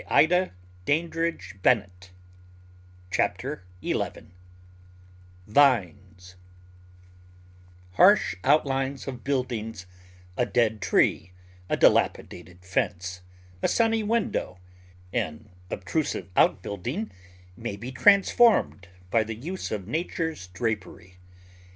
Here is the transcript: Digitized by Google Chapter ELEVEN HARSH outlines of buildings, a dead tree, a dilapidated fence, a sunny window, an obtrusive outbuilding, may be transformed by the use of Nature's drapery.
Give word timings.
Digitized 0.09 1.61
by 1.61 1.75
Google 1.75 1.85
Chapter 3.11 3.63
ELEVEN 3.83 4.33
HARSH 7.93 8.35
outlines 8.43 9.07
of 9.07 9.23
buildings, 9.23 9.85
a 10.35 10.47
dead 10.47 10.81
tree, 10.81 11.33
a 11.69 11.77
dilapidated 11.77 12.65
fence, 12.65 13.21
a 13.61 13.67
sunny 13.67 14.01
window, 14.01 14.57
an 15.13 15.51
obtrusive 15.69 16.29
outbuilding, 16.35 17.11
may 17.55 17.75
be 17.77 17.91
transformed 17.91 18.87
by 19.11 19.23
the 19.23 19.35
use 19.35 19.69
of 19.69 19.87
Nature's 19.87 20.47
drapery. 20.47 21.17